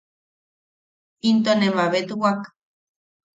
Into 1.29 1.51
ne 1.55 1.69
mabetwak. 1.75 2.41